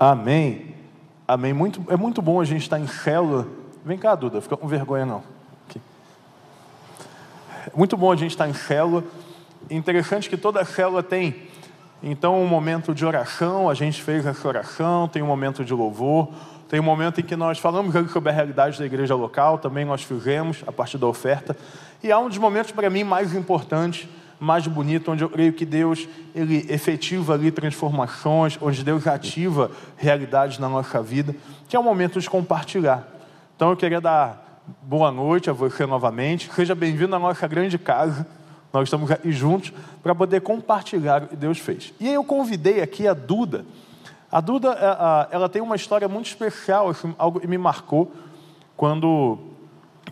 Amém. 0.00 0.74
Amém. 1.28 1.52
Muito, 1.52 1.84
é 1.92 1.96
muito 1.96 2.22
bom 2.22 2.40
a 2.40 2.44
gente 2.46 2.62
estar 2.62 2.80
em 2.80 2.86
célula. 2.86 3.46
Vem 3.84 3.98
cá, 3.98 4.14
Duda, 4.14 4.40
fica 4.40 4.56
com 4.56 4.66
vergonha 4.66 5.04
não. 5.04 5.22
Aqui. 5.68 5.78
Muito 7.74 7.98
bom 7.98 8.10
a 8.10 8.16
gente 8.16 8.30
estar 8.30 8.48
em 8.48 8.54
célula. 8.54 9.04
Interessante 9.68 10.30
que 10.30 10.38
toda 10.38 10.64
célula 10.64 11.02
tem 11.02 11.50
então 12.02 12.42
um 12.42 12.46
momento 12.46 12.94
de 12.94 13.04
oração, 13.04 13.68
a 13.68 13.74
gente 13.74 14.02
fez 14.02 14.24
essa 14.24 14.48
oração, 14.48 15.06
tem 15.06 15.20
um 15.20 15.26
momento 15.26 15.62
de 15.62 15.74
louvor, 15.74 16.30
tem 16.66 16.80
um 16.80 16.82
momento 16.82 17.20
em 17.20 17.22
que 17.22 17.36
nós 17.36 17.58
falamos 17.58 17.92
sobre 18.10 18.30
a 18.30 18.32
realidade 18.32 18.78
da 18.78 18.86
igreja 18.86 19.14
local, 19.14 19.58
também 19.58 19.84
nós 19.84 20.02
fizemos 20.02 20.64
a 20.66 20.72
partir 20.72 20.96
da 20.96 21.06
oferta. 21.06 21.54
E 22.02 22.10
há 22.10 22.18
um 22.18 22.30
dos 22.30 22.38
momentos 22.38 22.72
para 22.72 22.88
mim 22.88 23.04
mais 23.04 23.34
importantes, 23.34 24.08
mais 24.40 24.66
bonito, 24.66 25.12
onde 25.12 25.22
eu 25.22 25.28
creio 25.28 25.52
que 25.52 25.66
Deus 25.66 26.08
ele 26.34 26.66
efetiva 26.70 27.34
ali 27.34 27.50
transformações, 27.50 28.58
onde 28.60 28.82
Deus 28.82 29.06
ativa 29.06 29.70
realidades 29.98 30.58
na 30.58 30.68
nossa 30.68 31.02
vida, 31.02 31.36
que 31.68 31.76
é 31.76 31.78
o 31.78 31.84
momento 31.84 32.18
de 32.18 32.28
compartilhar. 32.28 33.06
Então 33.54 33.70
eu 33.70 33.76
queria 33.76 34.00
dar 34.00 34.62
boa 34.82 35.10
noite 35.12 35.50
a 35.50 35.52
você 35.52 35.84
novamente, 35.84 36.50
seja 36.54 36.74
bem-vindo 36.74 37.14
à 37.14 37.18
nossa 37.18 37.46
grande 37.46 37.78
casa. 37.78 38.26
Nós 38.72 38.84
estamos 38.84 39.10
aqui 39.10 39.30
juntos 39.30 39.72
para 40.02 40.14
poder 40.14 40.40
compartilhar 40.40 41.24
o 41.24 41.28
que 41.28 41.36
Deus 41.36 41.58
fez. 41.58 41.92
E 42.00 42.08
aí 42.08 42.14
eu 42.14 42.24
convidei 42.24 42.80
aqui 42.80 43.06
a 43.06 43.12
Duda. 43.12 43.66
A 44.32 44.40
Duda, 44.40 44.72
é, 44.72 45.34
ela 45.34 45.48
tem 45.48 45.60
uma 45.60 45.76
história 45.76 46.08
muito 46.08 46.26
especial, 46.26 46.88
assim, 46.88 47.14
algo 47.18 47.40
que 47.40 47.46
me 47.46 47.58
marcou 47.58 48.10
quando 48.76 49.38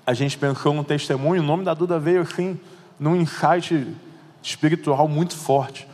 a 0.05 0.13
gente 0.13 0.37
pensou 0.37 0.75
no 0.75 0.85
testemunho. 0.85 1.41
O 1.41 1.47
nome 1.47 1.65
da 1.65 1.73
Duda 1.73 1.99
veio 1.99 2.21
assim, 2.21 2.59
num 2.99 3.17
insight 3.17 3.87
espiritual 4.49 5.07
muito 5.07 5.37
forte. 5.37 5.87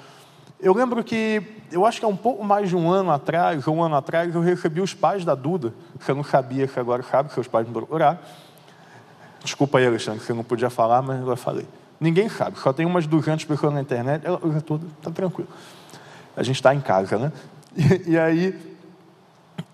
Eu 0.60 0.72
lembro 0.72 1.02
que, 1.02 1.42
eu 1.70 1.84
acho 1.84 1.98
que 1.98 2.04
há 2.04 2.08
um 2.08 2.16
pouco 2.16 2.44
mais 2.44 2.68
de 2.68 2.76
um 2.76 2.90
ano 2.90 3.10
atrás, 3.10 3.66
um 3.66 3.82
ano 3.82 3.96
atrás, 3.96 4.34
eu 4.34 4.40
recebi 4.40 4.80
os 4.80 4.94
pais 4.94 5.24
da 5.24 5.34
Duda. 5.34 5.74
Você 5.98 6.14
não 6.14 6.24
sabia, 6.24 6.66
que 6.66 6.78
agora 6.78 7.02
sabe, 7.02 7.32
seus 7.32 7.48
pais 7.48 7.66
me 7.66 7.72
procuraram. 7.72 8.18
Desculpa 9.42 9.78
aí, 9.78 9.86
Alexandre, 9.86 10.20
você 10.24 10.32
não 10.32 10.44
podia 10.44 10.70
falar, 10.70 11.02
mas 11.02 11.20
eu 11.20 11.36
falei. 11.36 11.66
Ninguém 12.00 12.28
sabe, 12.28 12.58
só 12.58 12.72
tem 12.72 12.86
umas 12.86 13.06
200 13.06 13.44
pessoas 13.44 13.74
na 13.74 13.80
internet, 13.80 14.24
usa 14.42 14.60
tudo, 14.60 14.86
está 14.98 15.10
tranquilo. 15.10 15.48
A 16.36 16.42
gente 16.42 16.56
está 16.56 16.74
em 16.74 16.80
casa, 16.80 17.18
né? 17.18 17.32
E, 17.76 18.12
e 18.12 18.18
aí, 18.18 18.76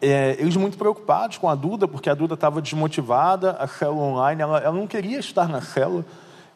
é, 0.00 0.34
eles 0.38 0.56
muito 0.56 0.78
preocupados 0.78 1.36
com 1.36 1.50
a 1.50 1.54
Duda, 1.54 1.86
porque 1.86 2.08
a 2.08 2.14
Duda 2.14 2.32
estava 2.32 2.62
desmotivada, 2.62 3.52
a 3.52 3.66
célula 3.66 4.00
online, 4.00 4.40
ela, 4.40 4.58
ela 4.58 4.74
não 4.74 4.86
queria 4.86 5.18
estar 5.18 5.46
na 5.46 5.60
célula, 5.60 6.02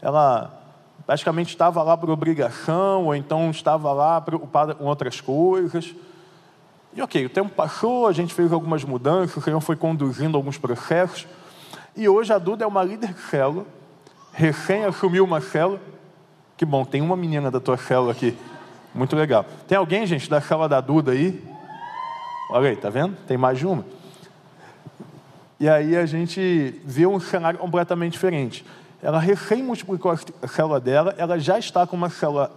ela 0.00 0.63
praticamente 1.06 1.50
estava 1.50 1.82
lá 1.82 1.96
por 1.96 2.10
obrigação, 2.10 3.06
ou 3.06 3.14
então 3.14 3.50
estava 3.50 3.92
lá 3.92 4.20
preocupada 4.20 4.74
com 4.74 4.84
outras 4.84 5.20
coisas. 5.20 5.94
E 6.94 7.02
ok, 7.02 7.26
o 7.26 7.30
tempo 7.30 7.50
passou, 7.50 8.06
a 8.06 8.12
gente 8.12 8.32
fez 8.32 8.52
algumas 8.52 8.84
mudanças, 8.84 9.36
o 9.36 9.40
Senhor 9.40 9.60
foi 9.60 9.76
conduzindo 9.76 10.36
alguns 10.36 10.56
processos, 10.56 11.26
e 11.96 12.08
hoje 12.08 12.32
a 12.32 12.38
Duda 12.38 12.64
é 12.64 12.66
uma 12.66 12.82
líder 12.82 13.12
de 13.12 13.20
célula, 13.20 13.66
recém 14.32 14.84
assumiu 14.84 15.24
uma 15.24 15.40
célula. 15.40 15.80
Que 16.56 16.64
bom, 16.64 16.84
tem 16.84 17.00
uma 17.00 17.16
menina 17.16 17.50
da 17.50 17.60
tua 17.60 17.76
célula 17.76 18.12
aqui. 18.12 18.36
Muito 18.94 19.16
legal. 19.16 19.44
Tem 19.66 19.76
alguém, 19.76 20.06
gente, 20.06 20.30
da 20.30 20.40
célula 20.40 20.68
da 20.68 20.80
Duda 20.80 21.12
aí? 21.12 21.42
Olha 22.50 22.70
aí, 22.70 22.76
tá 22.76 22.90
vendo? 22.90 23.16
Tem 23.26 23.36
mais 23.36 23.58
de 23.58 23.66
uma. 23.66 23.84
E 25.58 25.68
aí 25.68 25.96
a 25.96 26.06
gente 26.06 26.80
vê 26.84 27.06
um 27.06 27.18
cenário 27.18 27.58
completamente 27.58 28.12
diferente. 28.12 28.64
Ela 29.04 29.18
recém 29.18 29.62
multiplicou 29.62 30.10
a 30.10 30.48
célula 30.48 30.80
dela, 30.80 31.14
ela 31.18 31.38
já 31.38 31.58
está 31.58 31.86
com 31.86 31.94
uma 31.94 32.08
célula 32.08 32.50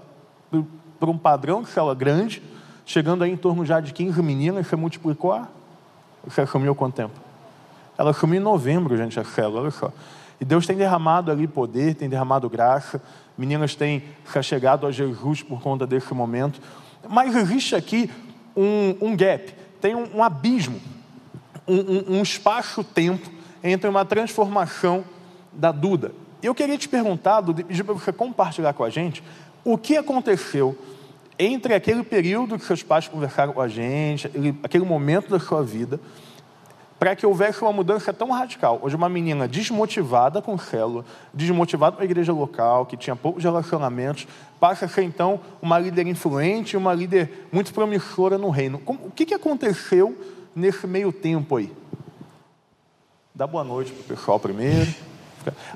para 0.97 1.09
um 1.09 1.17
padrão 1.17 1.61
de 1.61 1.67
célula 1.67 1.93
grande, 1.93 2.41
chegando 2.85 3.25
aí 3.25 3.31
em 3.31 3.35
torno 3.35 3.65
já 3.65 3.81
de 3.81 3.91
15 3.91 4.23
meninas, 4.23 4.65
você 4.65 4.77
multiplicou 4.77 5.33
a... 5.33 5.49
Você 6.25 6.39
assumiu 6.39 6.73
quanto 6.73 6.95
tempo? 6.95 7.19
Ela 7.97 8.11
assumiu 8.11 8.39
em 8.39 8.43
novembro, 8.43 8.95
gente, 8.95 9.19
a 9.19 9.25
célula, 9.25 9.63
olha 9.63 9.71
só. 9.71 9.91
E 10.39 10.45
Deus 10.45 10.65
tem 10.65 10.77
derramado 10.77 11.29
ali 11.29 11.49
poder, 11.49 11.95
tem 11.95 12.07
derramado 12.07 12.49
graça. 12.49 13.01
Meninas 13.37 13.75
têm 13.75 14.03
chegado 14.41 14.87
a 14.87 14.91
Jesus 14.91 15.43
por 15.43 15.61
conta 15.61 15.85
desse 15.85 16.13
momento. 16.13 16.61
Mas 17.09 17.35
existe 17.35 17.75
aqui 17.75 18.09
um, 18.55 18.95
um 19.01 19.17
gap, 19.17 19.53
tem 19.81 19.95
um, 19.95 20.15
um 20.15 20.23
abismo, 20.23 20.79
um, 21.67 22.19
um 22.19 22.21
espaço-tempo 22.21 23.29
entre 23.61 23.89
uma 23.89 24.05
transformação 24.05 25.03
da 25.51 25.73
Duda. 25.73 26.13
Eu 26.41 26.53
queria 26.53 26.77
te 26.77 26.87
perguntar, 26.87 27.41
pedir 27.41 27.83
para 27.83 27.93
você 27.93 28.11
compartilhar 28.11 28.73
com 28.73 28.83
a 28.83 28.89
gente 28.89 29.23
o 29.63 29.77
que 29.77 29.97
aconteceu 29.97 30.77
entre 31.39 31.73
aquele 31.73 32.03
período 32.03 32.57
que 32.57 32.65
seus 32.65 32.83
pais 32.83 33.07
conversaram 33.07 33.53
com 33.53 33.61
a 33.61 33.67
gente, 33.67 34.29
aquele 34.63 34.85
momento 34.85 35.29
da 35.29 35.39
sua 35.39 35.63
vida, 35.63 35.99
para 36.99 37.15
que 37.15 37.25
houvesse 37.25 37.61
uma 37.61 37.71
mudança 37.71 38.11
tão 38.11 38.31
radical. 38.31 38.79
Hoje, 38.81 38.95
uma 38.95 39.07
menina 39.07 39.47
desmotivada 39.47 40.41
com 40.41 40.57
célula, 40.57 41.05
desmotivada 41.31 41.95
com 41.95 42.01
a 42.01 42.05
igreja 42.05 42.33
local, 42.33 42.87
que 42.87 42.97
tinha 42.97 43.15
poucos 43.15 43.43
relacionamentos, 43.43 44.27
passa 44.59 44.85
a 44.85 44.89
ser 44.89 45.03
então 45.03 45.39
uma 45.61 45.77
líder 45.77 46.07
influente, 46.07 46.75
uma 46.75 46.93
líder 46.93 47.47
muito 47.51 47.71
promissora 47.71 48.37
no 48.37 48.49
reino. 48.49 48.81
O 48.85 49.11
que, 49.11 49.27
que 49.27 49.33
aconteceu 49.33 50.17
nesse 50.55 50.87
meio 50.87 51.11
tempo 51.11 51.57
aí? 51.57 51.71
Dá 53.33 53.45
boa 53.45 53.63
noite 53.63 53.91
para 53.91 54.01
o 54.01 54.17
pessoal 54.17 54.39
primeiro. 54.39 54.91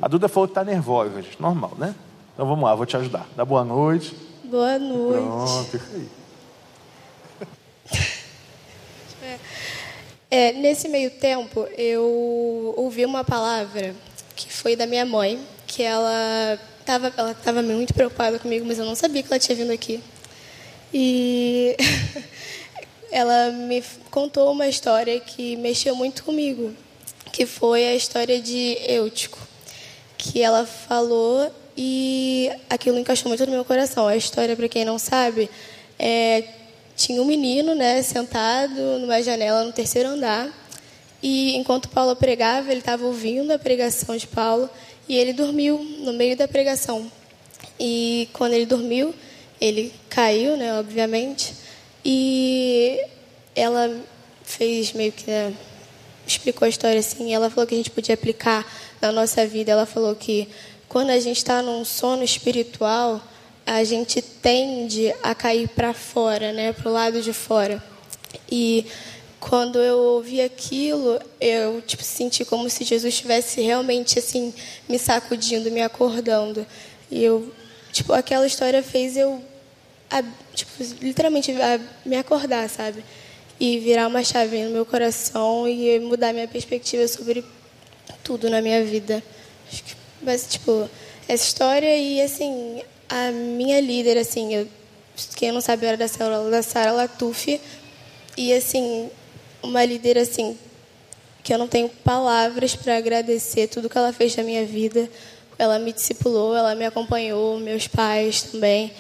A 0.02 0.08
Duda 0.08 0.28
falou 0.28 0.48
que 0.48 0.52
está 0.52 0.64
nervosa, 0.64 1.22
gente. 1.22 1.42
Normal, 1.42 1.74
né? 1.78 1.96
Então 2.34 2.46
vamos 2.46 2.64
lá, 2.64 2.76
vou 2.76 2.86
te 2.86 2.96
ajudar. 2.98 3.28
Dá 3.36 3.46
boa 3.46 3.64
noite. 3.64 4.16
Boa 4.46 4.78
noite. 4.80 5.22
Pronto, 5.22 5.78
isso 5.78 5.90
aí. 5.96 6.22
É, 10.34 10.54
nesse 10.54 10.88
meio 10.88 11.12
tempo, 11.12 11.68
eu 11.78 12.74
ouvi 12.78 13.06
uma 13.06 13.22
palavra 13.22 13.94
que 14.34 14.52
foi 14.52 14.78
da 14.78 14.88
minha 14.88 15.06
mãe, 15.06 15.38
que 15.68 15.84
ela 15.84 16.58
estava 16.80 17.12
ela 17.18 17.34
tava 17.34 17.62
muito 17.62 17.94
preocupada 17.94 18.40
comigo, 18.40 18.66
mas 18.66 18.80
eu 18.80 18.86
não 18.86 18.96
sabia 18.96 19.22
que 19.22 19.28
ela 19.28 19.40
tinha 19.40 19.58
vindo 19.58 19.74
aqui. 19.74 20.02
E 20.94 21.76
ela 23.12 23.52
me 23.52 23.84
contou 24.10 24.52
uma 24.52 24.68
história 24.68 25.20
que 25.20 25.58
mexeu 25.58 25.96
muito 25.96 26.24
comigo, 26.24 26.74
que 27.32 27.46
foi 27.46 27.86
a 27.86 27.96
história 27.96 28.42
de 28.42 28.78
Eutico, 28.88 29.38
que 30.22 30.40
ela 30.40 30.68
falou 30.68 31.52
e 31.76 32.52
aquilo 32.70 33.00
encaixou 33.00 33.28
muito 33.28 33.44
no 33.48 33.52
meu 33.52 33.66
coração. 33.66 34.08
A 34.08 34.16
história, 34.16 34.56
para 34.56 34.70
quem 34.70 34.86
não 34.86 35.00
sabe, 35.00 35.50
é 35.98 36.44
tinha 36.96 37.20
um 37.20 37.26
menino, 37.26 37.74
né, 37.74 38.04
sentado 38.04 39.00
numa 39.00 39.20
janela 39.24 39.64
no 39.64 39.72
terceiro 39.72 40.10
andar. 40.10 40.48
E 41.24 41.56
enquanto 41.56 41.90
Paulo 41.90 42.16
pregava, 42.16 42.70
ele 42.70 42.82
estava 42.82 43.04
ouvindo 43.04 43.50
a 43.52 43.58
pregação 43.58 44.16
de 44.16 44.28
Paulo 44.28 44.70
e 45.10 45.18
ele 45.18 45.34
dormiu 45.34 45.80
no 45.80 46.14
meio 46.14 46.38
da 46.38 46.48
pregação. 46.48 47.12
E 47.80 48.30
quando 48.32 48.54
ele 48.54 48.68
dormiu, 48.68 49.16
ele 49.60 49.92
caiu, 50.08 50.56
né, 50.56 50.78
obviamente. 50.80 51.56
E 52.06 53.04
ela 53.56 54.00
fez 54.44 54.94
meio 54.94 55.12
que 55.12 55.28
né, 55.28 55.52
explicou 56.26 56.66
a 56.66 56.70
história 56.70 57.00
assim. 57.00 57.34
ela 57.34 57.50
falou 57.50 57.68
que 57.68 57.74
a 57.74 57.78
gente 57.78 57.92
podia 57.92 58.16
aplicar 58.16 58.66
na 59.02 59.12
nossa 59.12 59.46
vida. 59.46 59.72
Ela 59.72 59.86
falou 59.86 60.16
que 60.16 60.48
quando 60.88 61.10
a 61.10 61.20
gente 61.20 61.38
está 61.38 61.62
num 61.62 61.86
sono 61.86 62.24
espiritual, 62.24 63.22
a 63.66 63.84
gente 63.84 64.22
tende 64.22 65.14
a 65.24 65.34
cair 65.34 65.68
para 65.70 65.94
fora, 65.94 66.52
né, 66.52 66.74
para 66.74 66.90
o 66.90 66.94
lado 66.94 67.22
de 67.22 67.34
fora. 67.34 67.82
E 68.50 68.86
quando 69.40 69.80
eu 69.80 69.98
ouvi 69.98 70.42
aquilo, 70.42 71.20
eu 71.40 71.82
tipo 71.82 72.04
senti 72.04 72.46
como 72.46 72.70
se 72.70 72.84
Jesus 72.84 73.14
estivesse 73.14 73.62
realmente 73.62 74.20
assim 74.20 74.54
me 74.88 75.00
sacudindo, 75.00 75.72
me 75.72 75.82
acordando. 75.82 76.66
E 77.10 77.24
eu, 77.24 77.52
tipo, 77.92 78.14
aquela 78.14 78.46
história 78.46 78.84
fez 78.84 79.18
eu 79.18 79.44
tipo, 80.54 80.72
literalmente 81.02 81.54
me 82.06 82.18
acordar, 82.18 82.70
sabe? 82.70 83.04
E 83.64 83.78
virar 83.78 84.08
uma 84.08 84.24
chave 84.24 84.64
no 84.64 84.72
meu 84.72 84.84
coração 84.88 85.68
e 85.68 86.00
mudar 86.00 86.34
minha 86.34 86.48
perspectiva 86.48 87.08
sobre 87.08 87.46
tudo 88.24 88.50
na 88.50 88.60
minha 88.60 88.84
vida. 88.84 89.22
Acho 89.72 89.84
que, 89.84 89.96
mas, 90.20 90.48
tipo, 90.50 90.90
essa 91.28 91.44
história 91.44 91.96
e, 91.96 92.20
assim, 92.24 92.82
a 93.08 93.30
minha 93.30 93.80
líder, 93.80 94.18
assim, 94.18 94.56
eu, 94.56 94.68
quem 95.36 95.52
não 95.52 95.62
sabe, 95.62 95.86
era 95.86 95.96
da 95.96 96.08
célula 96.08 96.50
da 96.50 96.64
Sara 96.64 96.92
Latuf. 96.92 97.62
E, 98.36 98.52
assim, 98.52 99.12
uma 99.62 99.86
líder, 99.86 100.18
assim, 100.18 100.58
que 101.44 101.54
eu 101.54 101.60
não 101.60 101.68
tenho 101.68 101.88
palavras 101.88 102.76
para 102.76 102.98
agradecer 102.98 103.68
tudo 103.68 103.88
que 103.88 103.96
ela 103.96 104.12
fez 104.12 104.36
na 104.36 104.42
minha 104.42 104.66
vida. 104.66 105.08
Ela 105.60 105.78
me 105.78 105.94
discipulou, 105.94 106.56
ela 106.56 106.74
me 106.74 106.84
acompanhou, 106.88 107.60
meus 107.60 107.86
pais 107.86 108.42
também. 108.42 108.92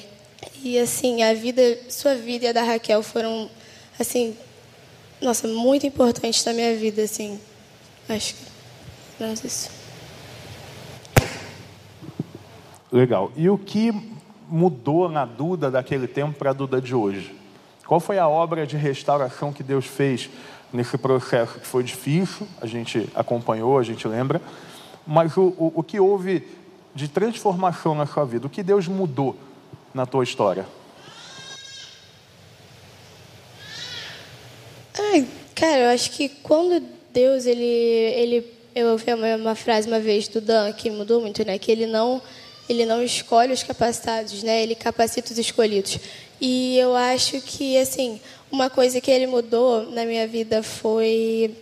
E, 0.63 0.77
assim, 0.77 1.23
a 1.23 1.33
vida, 1.33 1.79
sua 1.89 2.13
vida 2.13 2.45
e 2.45 2.49
a 2.49 2.51
da 2.51 2.61
Raquel 2.61 3.01
foram, 3.01 3.49
assim, 3.99 4.37
nossa, 5.21 5.47
muito 5.47 5.85
importantes 5.85 6.43
na 6.43 6.53
minha 6.53 6.75
vida, 6.75 7.03
assim. 7.03 7.39
Acho 8.09 8.35
que. 8.35 8.51
Sei 9.17 9.47
isso. 9.47 9.69
Legal. 12.91 13.31
E 13.35 13.49
o 13.49 13.57
que 13.57 13.93
mudou 14.49 15.07
na 15.07 15.25
Duda 15.25 15.69
daquele 15.69 16.07
tempo 16.07 16.37
para 16.37 16.49
a 16.49 16.53
Duda 16.53 16.81
de 16.81 16.95
hoje? 16.95 17.33
Qual 17.85 17.99
foi 17.99 18.17
a 18.17 18.27
obra 18.27 18.65
de 18.65 18.75
restauração 18.75 19.53
que 19.53 19.63
Deus 19.63 19.85
fez 19.85 20.29
nesse 20.73 20.97
processo 20.97 21.59
que 21.59 21.67
foi 21.67 21.83
difícil, 21.83 22.47
a 22.59 22.65
gente 22.65 23.07
acompanhou, 23.13 23.77
a 23.77 23.83
gente 23.83 24.07
lembra, 24.07 24.41
mas 25.05 25.35
o, 25.37 25.53
o, 25.57 25.73
o 25.75 25.83
que 25.83 25.99
houve 25.99 26.47
de 26.95 27.07
transformação 27.07 27.93
na 27.93 28.05
sua 28.05 28.25
vida, 28.25 28.47
o 28.47 28.49
que 28.49 28.63
Deus 28.63 28.87
mudou 28.87 29.35
na 29.93 30.05
tua 30.05 30.23
história? 30.23 30.65
Cara, 35.55 35.79
eu 35.79 35.89
acho 35.89 36.11
que 36.11 36.29
quando 36.29 36.83
Deus, 37.13 37.45
ele, 37.45 37.63
ele 37.63 38.45
eu 38.73 38.87
ouvi 38.87 39.05
uma, 39.13 39.55
frase 39.55 39.87
uma 39.87 39.99
vez 39.99 40.27
do 40.27 40.39
Dan 40.39 40.71
que 40.71 40.89
mudou 40.89 41.21
muito, 41.21 41.45
né? 41.45 41.57
Que 41.57 41.71
ele 41.71 41.85
não, 41.85 42.21
ele 42.69 42.85
não 42.85 43.03
escolhe 43.03 43.51
os 43.53 43.63
capacitados, 43.63 44.43
né? 44.43 44.63
Ele 44.63 44.75
capacita 44.75 45.31
os 45.31 45.37
escolhidos. 45.37 45.99
E 46.39 46.77
eu 46.77 46.95
acho 46.95 47.41
que, 47.41 47.77
assim, 47.77 48.19
uma 48.51 48.69
coisa 48.69 48.99
que 49.01 49.11
ele 49.11 49.27
mudou 49.27 49.91
na 49.91 50.05
minha 50.05 50.27
vida 50.27 50.63
foi, 50.63 51.55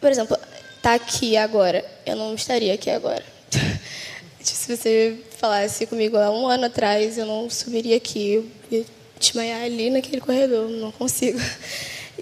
por 0.00 0.10
exemplo, 0.10 0.36
tá 0.82 0.94
aqui 0.94 1.36
agora. 1.36 1.84
Eu 2.04 2.16
não 2.16 2.34
estaria 2.34 2.74
aqui 2.74 2.90
agora. 2.90 3.24
Se 4.40 4.76
você 4.76 5.16
falasse 5.38 5.86
comigo 5.86 6.18
há 6.18 6.30
um 6.30 6.46
ano 6.46 6.66
atrás, 6.66 7.16
eu 7.16 7.24
não 7.24 7.48
subiria 7.48 7.96
aqui. 7.96 8.34
Eu 8.34 8.78
ia 8.78 8.84
desmaiar 9.18 9.62
ali 9.62 9.88
naquele 9.88 10.20
corredor, 10.20 10.68
não 10.68 10.92
consigo. 10.92 11.38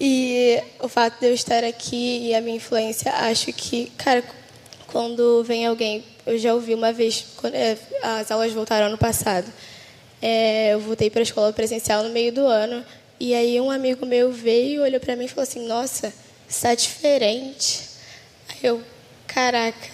E 0.01 0.63
o 0.81 0.89
fato 0.89 1.21
de 1.21 1.27
eu 1.27 1.35
estar 1.35 1.65
aqui 1.65 2.29
e 2.29 2.35
a 2.35 2.41
minha 2.41 2.57
influência, 2.57 3.13
acho 3.13 3.53
que, 3.53 3.93
cara, 3.97 4.25
quando 4.87 5.43
vem 5.45 5.67
alguém, 5.67 6.05
eu 6.27 6.39
já 6.39 6.55
ouvi 6.55 6.75
uma 6.75 6.93
vez, 6.93 7.27
quando, 7.37 7.55
é, 7.55 7.77
as 8.03 8.31
aulas 8.31 8.53
voltaram 8.53 8.87
ano 8.87 8.99
passado, 8.99 9.51
é, 10.21 10.75
eu 10.75 10.81
voltei 10.81 11.11
para 11.11 11.21
a 11.21 11.23
escola 11.23 11.53
presencial 11.53 12.03
no 12.03 12.11
meio 12.11 12.33
do 12.33 12.47
ano, 12.47 12.85
e 13.19 13.35
aí 13.35 13.61
um 13.61 13.71
amigo 13.71 14.05
meu 14.07 14.33
veio, 14.33 14.83
olhou 14.83 15.01
para 15.01 15.15
mim 15.17 15.27
e 15.27 15.29
falou 15.29 15.43
assim: 15.43 15.67
Nossa, 15.67 16.13
está 16.49 16.75
diferente. 16.75 17.89
Aí 18.49 18.59
eu, 18.63 18.83
caraca, 19.27 19.89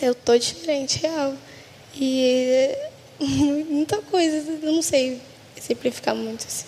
eu 0.00 0.14
tô 0.14 0.36
diferente, 0.36 0.98
real. 0.98 1.34
E 1.94 2.76
muita 3.18 3.98
coisa, 4.02 4.58
não 4.62 4.82
sei 4.82 5.20
simplificar 5.58 6.14
muito 6.14 6.46
assim. 6.46 6.66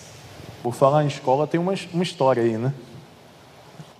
Por 0.63 0.73
falar 0.73 1.03
em 1.03 1.07
escola, 1.07 1.45
tem 1.45 1.59
uma, 1.59 1.73
uma 1.93 2.03
história 2.03 2.41
aí, 2.41 2.57
né? 2.57 2.73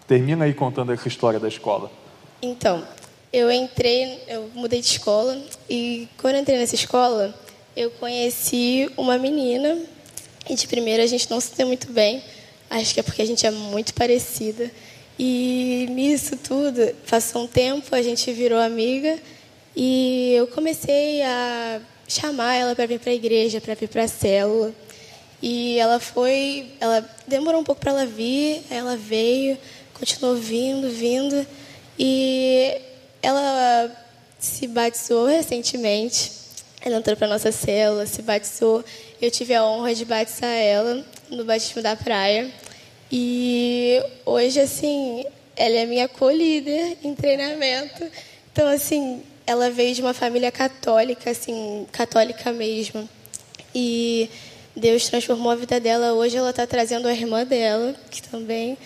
Termina 0.08 0.46
aí 0.46 0.54
contando 0.54 0.94
essa 0.94 1.08
história 1.08 1.40
da 1.40 1.48
escola. 1.48 1.92
Então, 2.42 2.84
eu 3.34 3.52
entrei, 3.52 4.24
eu 4.28 4.50
mudei 4.54 4.80
de 4.80 4.88
escola 4.88 5.38
e 5.70 6.08
quando 6.18 6.36
eu 6.36 6.42
entrei 6.42 6.58
nessa 6.58 6.76
escola, 6.76 7.34
eu 7.76 7.92
conheci 7.92 8.90
uma 8.96 9.18
menina 9.18 9.78
e 10.50 10.56
de 10.56 10.68
primeira 10.68 11.04
a 11.04 11.08
gente 11.08 11.30
não 11.30 11.42
se 11.42 11.56
deu 11.56 11.68
muito 11.68 11.92
bem. 11.92 12.24
Acho 12.70 12.94
que 12.94 13.00
é 13.00 13.04
porque 13.04 13.22
a 13.22 13.26
gente 13.26 13.46
é 13.46 13.52
muito 13.52 13.94
parecida. 13.94 14.72
E 15.20 15.88
nisso 15.92 16.38
tudo, 16.38 16.94
passou 17.10 17.44
um 17.44 17.48
tempo, 17.48 17.94
a 17.96 18.02
gente 18.02 18.32
virou 18.32 18.60
amiga 18.60 19.18
e 19.76 20.34
eu 20.36 20.48
comecei 20.48 21.22
a 21.24 21.82
chamar 22.08 22.56
ela 22.56 22.76
para 22.76 22.86
vir 22.86 23.00
para 23.00 23.12
a 23.12 23.16
igreja, 23.16 23.60
para 23.60 23.74
vir 23.74 23.90
para 23.90 24.04
a 24.04 24.08
célula. 24.08 24.74
E 25.46 25.78
ela 25.78 26.00
foi, 26.00 26.72
ela 26.80 27.06
demorou 27.28 27.60
um 27.60 27.66
pouco 27.66 27.82
para 27.82 27.92
ela 27.92 28.06
vir, 28.06 28.64
ela 28.70 28.96
veio, 28.96 29.58
continuou 29.94 30.38
vindo, 30.38 30.90
vindo 30.90 31.46
e 32.00 32.80
ela 33.22 33.92
se 34.40 34.66
batizou 34.68 35.26
recentemente. 35.26 36.32
Ela 36.80 36.96
entrou 36.96 37.18
para 37.18 37.28
nossa 37.28 37.52
célula, 37.52 38.06
se 38.06 38.22
batizou. 38.22 38.86
Eu 39.22 39.30
tive 39.30 39.54
a 39.54 39.66
honra 39.66 39.94
de 39.94 40.06
batizar 40.06 40.50
ela 40.50 41.06
no 41.30 41.44
batismo 41.44 41.82
da 41.82 41.98
praia. 41.98 42.50
E 43.12 44.02
hoje, 44.26 44.62
assim, 44.62 45.26
ela 45.58 45.76
é 45.76 45.86
minha 45.86 46.08
co-líder 46.08 47.00
em 47.04 47.14
treinamento. 47.14 48.02
Então, 48.54 48.66
assim, 48.70 49.22
ela 49.46 49.70
veio 49.70 49.94
de 49.94 50.02
uma 50.02 50.14
família 50.14 50.54
católica, 50.54 51.32
assim, 51.32 51.86
católica 51.92 52.54
mesmo. 52.54 53.10
E 53.76 54.30
Deus 54.76 55.08
transformou 55.08 55.52
a 55.52 55.56
vida 55.56 55.80
dela. 55.80 56.14
Hoje 56.14 56.36
ela 56.36 56.50
está 56.50 56.66
trazendo 56.66 57.08
a 57.08 57.14
irmã 57.14 57.46
dela, 57.46 57.96
que 58.10 58.22
também, 58.24 58.78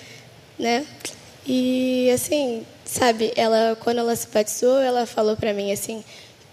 né? 0.60 0.86
E 1.46 2.12
assim, 2.14 2.66
sabe, 2.84 3.32
ela 3.36 3.78
quando 3.80 4.00
ela 4.00 4.16
se 4.16 4.28
batizou, 4.28 4.80
ela 4.80 5.06
falou 5.06 5.38
para 5.38 5.54
mim 5.54 5.72
assim 5.72 6.04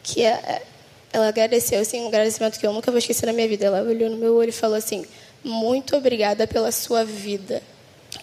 que 0.05 0.23
ela 0.23 1.29
agradeceu, 1.29 1.81
assim, 1.81 2.01
um 2.03 2.09
agradecimento 2.09 2.59
que 2.61 2.67
eu 2.67 2.73
nunca 2.73 2.91
vou 2.91 2.99
esquecer 2.99 3.27
na 3.27 3.33
minha 3.33 3.49
vida. 3.49 3.67
Ela 3.67 3.83
olhou 3.83 4.11
no 4.11 4.17
meu 4.17 4.37
olho 4.37 4.51
e 4.51 4.53
falou 4.53 4.77
assim: 4.77 5.05
"Muito 5.43 5.97
obrigada 5.97 6.47
pela 6.47 6.71
sua 6.71 7.05
vida". 7.05 7.63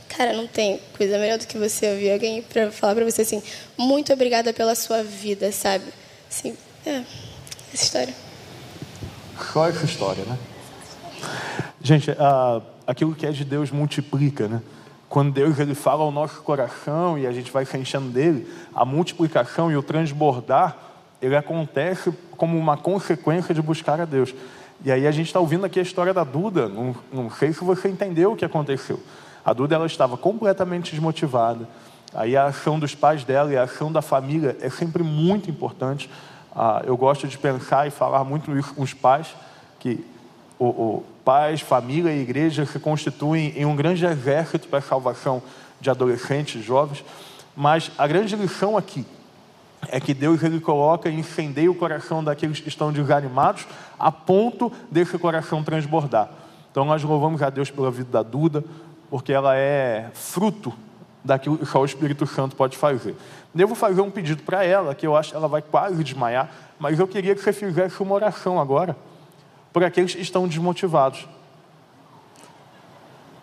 Cara, 0.08 0.34
não 0.34 0.48
tem 0.48 0.80
coisa 0.98 1.18
melhor 1.18 1.38
do 1.38 1.48
que 1.48 1.58
você 1.58 1.90
ouvir 1.90 2.12
alguém 2.12 2.42
para 2.42 2.72
falar 2.72 2.96
para 2.96 3.04
você 3.04 3.24
assim: 3.24 3.44
"Muito 3.78 4.14
obrigada 4.14 4.54
pela 4.54 4.76
sua 4.76 5.04
vida", 5.04 5.52
sabe? 5.52 5.86
Assim, 6.30 6.56
é, 6.86 7.04
essa 7.74 7.84
história. 7.84 8.14
É 9.38 9.70
essa 9.70 9.86
história, 9.86 10.24
né? 10.26 10.38
Gente, 11.82 12.12
uh, 12.12 12.62
aquilo 12.86 13.16
que 13.16 13.26
é 13.26 13.32
de 13.32 13.44
Deus 13.44 13.72
multiplica, 13.72 14.48
né? 14.48 14.62
Quando 15.10 15.34
Deus 15.34 15.60
ele 15.60 15.76
fala 15.76 16.04
ao 16.04 16.12
nosso 16.12 16.42
coração 16.42 17.18
e 17.18 17.28
a 17.28 17.32
gente 17.32 17.52
vai 17.52 17.66
se 17.66 17.78
enchendo 17.78 18.10
dele, 18.10 18.48
a 18.74 18.86
multiplicação 18.86 19.70
e 19.70 19.76
o 19.76 19.84
transbordar, 19.84 20.78
ele 21.22 21.36
acontece 21.36 22.14
como 22.38 22.58
uma 22.58 22.78
consequência 22.78 23.54
de 23.54 23.62
buscar 23.62 24.00
a 24.00 24.06
Deus. 24.06 24.34
E 24.84 24.92
aí 24.92 25.06
a 25.06 25.12
gente 25.12 25.28
está 25.28 25.40
ouvindo 25.40 25.66
aqui 25.66 25.80
a 25.80 25.84
história 25.84 26.14
da 26.14 26.24
Duda, 26.24 26.70
não, 26.70 26.96
não 27.12 27.30
sei 27.30 27.52
se 27.52 27.64
você 27.64 27.90
entendeu 27.90 28.32
o 28.32 28.36
que 28.36 28.46
aconteceu. 28.46 29.00
A 29.44 29.54
Duda 29.54 29.76
ela 29.76 29.86
estava 29.86 30.18
completamente 30.18 30.92
desmotivada. 30.92 31.68
Aí 32.14 32.36
a 32.36 32.46
ação 32.46 32.80
dos 32.80 32.96
pais 32.96 33.24
dela 33.24 33.52
e 33.52 33.58
a 33.58 33.64
ação 33.64 33.92
da 33.92 34.02
família 34.02 34.58
é 34.62 34.70
sempre 34.70 35.04
muito 35.04 35.50
importante. 35.50 36.10
Ah, 36.56 36.82
eu 36.86 36.98
gosto 36.98 37.28
de 37.28 37.38
pensar 37.38 37.88
e 37.88 37.92
falar 37.92 38.24
muito 38.24 38.58
isso 38.58 38.74
com 38.74 38.82
os 38.82 38.94
pais, 38.94 39.36
que 39.80 40.06
o, 40.62 40.68
o 40.68 41.04
pais, 41.26 41.60
família 41.60 42.12
e 42.12 42.22
igreja 42.22 42.68
se 42.68 42.78
constituem 42.78 43.52
em 43.56 43.66
um 43.66 43.76
grande 43.76 44.06
exército 44.06 44.68
para 44.68 44.78
a 44.78 44.82
salvação 44.82 45.42
de 45.80 45.90
adolescentes, 45.90 46.64
jovens. 46.64 47.04
Mas 47.56 47.92
a 47.98 48.06
grande 48.06 48.36
lição 48.36 48.78
aqui 48.78 49.04
é 49.88 50.00
que 50.00 50.14
Deus 50.14 50.44
ele 50.44 50.60
coloca 50.60 51.10
e 51.10 51.20
incendeia 51.20 51.72
o 51.72 51.74
coração 51.74 52.24
daqueles 52.24 52.60
que 52.60 52.70
estão 52.70 52.92
desanimados 52.92 53.66
a 53.98 54.12
ponto 54.12 54.72
desse 54.92 55.18
coração 55.18 55.64
transbordar. 55.64 56.30
Então 56.70 56.86
nós 56.86 57.02
louvamos 57.04 57.42
a 57.42 57.50
Deus 57.50 57.72
pela 57.72 57.90
vida 57.90 58.12
da 58.12 58.22
Duda, 58.22 58.64
porque 59.10 59.34
ela 59.34 59.58
é 59.58 60.12
fruto 60.14 60.72
daquilo 61.26 61.58
que 61.58 61.66
só 61.66 61.82
o 61.82 61.86
Espírito 61.86 62.28
Santo 62.28 62.56
pode 62.56 62.78
fazer. 62.78 63.16
Devo 63.52 63.74
fazer 63.74 64.02
um 64.02 64.12
pedido 64.12 64.44
para 64.44 64.64
ela, 64.64 64.94
que 64.94 65.08
eu 65.08 65.16
acho 65.16 65.32
que 65.32 65.36
ela 65.36 65.48
vai 65.48 65.64
quase 65.64 66.04
desmaiar, 66.04 66.52
mas 66.80 67.00
eu 67.00 67.08
queria 67.08 67.34
que 67.34 67.42
você 67.42 67.52
fizesse 67.52 68.02
uma 68.02 68.14
oração 68.14 68.60
agora 68.60 68.96
por 69.72 69.84
aqueles 69.84 70.14
que 70.14 70.22
estão 70.22 70.48
desmotivados. 70.48 71.28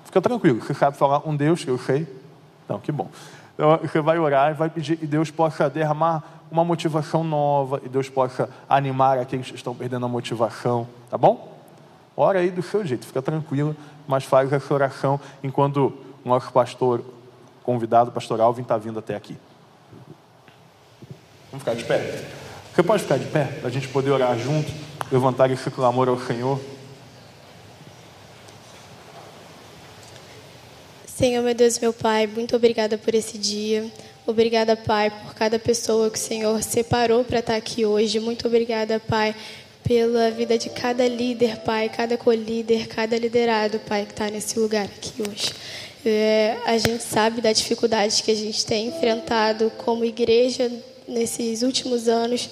Fica 0.05 0.21
tranquilo, 0.21 0.61
você 0.61 0.75
sabe 0.75 0.97
falar 0.97 1.27
um 1.29 1.37
Deus 1.37 1.67
eu 1.67 1.79
sei? 1.79 2.07
Não, 2.69 2.79
que 2.79 2.91
bom. 2.91 3.11
Então, 3.55 3.79
você 3.79 4.01
vai 4.01 4.19
orar 4.19 4.53
e 4.53 4.55
vai 4.55 4.71
pedir 4.71 4.97
que 4.97 5.07
Deus 5.07 5.31
possa 5.31 5.69
derramar 5.69 6.23
uma 6.51 6.65
motivação 6.65 7.25
nova 7.25 7.81
e 7.85 7.89
Deus 7.89 8.09
possa 8.09 8.49
animar 8.69 9.19
aqueles 9.19 9.51
que 9.51 9.57
estão 9.57 9.75
perdendo 9.75 10.07
a 10.07 10.09
motivação, 10.09 10.87
tá 11.11 11.19
bom? 11.19 11.59
Ora 12.17 12.41
aí 12.41 12.51
do 12.51 12.63
seu 12.63 12.85
jeito, 12.85 13.07
fica 13.07 13.21
tranquilo, 13.21 13.77
mas 14.07 14.25
faz 14.25 14.53
essa 14.53 14.73
oração 14.73 15.21
enquanto 15.43 15.93
o 16.25 16.29
nosso 16.29 16.51
pastor, 16.53 17.03
convidado, 17.63 18.11
pastor 18.11 18.41
Alvin, 18.41 18.63
está 18.63 18.77
vindo 18.77 18.99
até 18.99 19.15
aqui. 19.15 19.37
Vamos 21.51 21.63
ficar 21.65 21.75
de 21.75 21.85
pé? 21.85 22.25
Você 22.75 22.83
pode 22.83 23.03
ficar 23.03 23.19
de 23.19 23.27
pé 23.27 23.45
para 23.45 23.69
a 23.69 23.71
gente 23.71 23.89
poder 23.89 24.11
orar 24.11 24.39
junto? 24.39 24.88
Levantar 25.11 25.51
esse 25.51 25.71
clamor 25.71 26.09
ao 26.09 26.21
Senhor? 26.21 26.61
Senhor, 31.07 31.43
meu 31.43 31.55
Deus, 31.55 31.79
meu 31.79 31.93
Pai, 31.93 32.27
muito 32.27 32.55
obrigada 32.55 32.97
por 32.97 33.15
esse 33.15 33.37
dia. 33.37 33.91
Obrigada, 34.27 34.77
Pai, 34.77 35.11
por 35.11 35.35
cada 35.35 35.59
pessoa 35.59 36.11
que 36.11 36.19
o 36.19 36.21
Senhor 36.21 36.63
separou 36.63 37.25
para 37.25 37.41
estar 37.41 37.57
aqui 37.57 37.85
hoje. 37.85 38.21
Muito 38.21 38.47
obrigada, 38.47 39.01
Pai, 39.01 39.35
pela 39.83 40.31
vida 40.31 40.57
de 40.59 40.69
cada 40.69 41.09
líder, 41.09 41.57
Pai, 41.61 41.89
cada 41.89 42.17
co-líder, 42.17 42.87
cada 42.87 43.17
liderado, 43.17 43.81
Pai, 43.81 44.05
que 44.05 44.13
está 44.13 44.31
nesse 44.31 44.59
lugar 44.61 44.85
aqui 44.85 45.23
hoje. 45.23 45.53
É, 46.05 46.57
a 46.67 46.79
gente 46.79 47.03
sabe 47.03 47.41
da 47.41 47.53
dificuldade 47.53 48.23
que 48.23 48.31
a 48.31 48.37
gente 48.37 48.65
tem 48.65 48.87
enfrentado 48.87 49.73
como 49.79 50.05
igreja 50.05 50.71
nesses 51.09 51.63
últimos 51.63 52.07
anos 52.07 52.49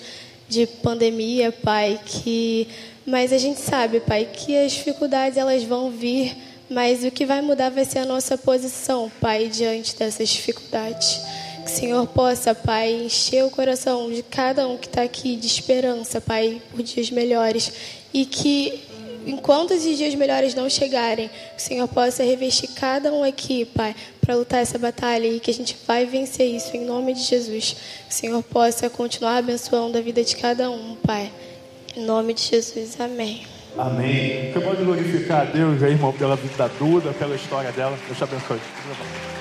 de 0.49 0.67
pandemia, 0.67 1.53
Pai, 1.53 2.01
que 2.05 2.69
mas 3.07 3.33
a 3.33 3.39
gente 3.39 3.61
sabe, 3.61 4.01
Pai, 4.01 4.29
que 4.33 4.59
as 4.59 4.73
dificuldades 4.73 5.39
elas 5.39 5.63
vão 5.63 5.93
vir, 5.93 6.37
mas 6.69 7.05
o 7.05 7.11
que 7.11 7.25
vai 7.25 7.41
mudar 7.41 7.71
vai 7.71 7.85
ser 7.85 8.01
a 8.01 8.05
nossa 8.05 8.37
posição, 8.37 9.11
Pai, 9.21 9.47
diante 9.47 9.97
dessas 9.97 10.29
dificuldades. 10.29 11.21
Que 11.65 11.71
o 11.71 11.75
Senhor 11.75 12.07
possa, 12.09 12.53
Pai, 12.53 12.93
encher 12.93 13.45
o 13.45 13.51
coração 13.51 14.11
de 14.11 14.25
cada 14.25 14.67
um 14.67 14.77
que 14.77 14.89
está 14.89 15.03
aqui 15.03 15.37
de 15.37 15.47
esperança, 15.47 16.21
Pai, 16.21 16.61
por 16.73 16.83
dias 16.83 17.09
melhores. 17.13 17.73
E 18.13 18.25
que 18.25 18.81
enquanto 19.27 19.73
esses 19.73 19.99
dias 19.99 20.15
melhores 20.15 20.55
não 20.55 20.71
chegarem, 20.71 21.29
que 21.29 21.59
o 21.59 21.61
Senhor 21.61 21.89
possa 21.89 22.23
revestir 22.23 22.69
cada 22.69 23.13
um 23.13 23.25
aqui, 23.25 23.65
Pai, 23.65 23.95
para 24.21 24.35
lutar 24.35 24.61
essa 24.61 24.79
batalha 24.79 25.27
e 25.27 25.41
que 25.41 25.51
a 25.51 25.55
gente 25.55 25.77
vai 25.87 26.07
vencer 26.07 26.47
isso 26.47 26.77
em 26.77 26.85
nome 26.85 27.13
de 27.13 27.23
Jesus. 27.23 27.77
Que 28.09 28.15
o 28.15 28.17
Senhor 28.17 28.43
possa 28.43 28.89
continuar 28.89 29.39
abençoando 29.39 29.99
a 29.99 30.01
vida 30.01 30.23
de 30.23 30.37
cada 30.37 30.71
um, 30.71 30.97
Pai. 30.97 31.31
Em 31.97 32.05
nome 32.05 32.35
de 32.35 32.43
Jesus, 32.43 33.01
amém. 33.01 33.47
Amém. 33.77 34.53
Você 34.53 34.61
pode 34.61 34.85
glorificar 34.85 35.43
a 35.43 35.45
Deus 35.45 35.83
aí, 35.83 35.93
irmão, 35.93 36.13
pela 36.13 36.37
vida 36.37 36.57
da 36.57 36.69
Duda, 36.69 37.13
pela 37.13 37.35
história 37.35 37.71
dela. 37.73 37.99
Deus 38.07 38.17
te 38.17 38.25
abençoe. 38.25 39.36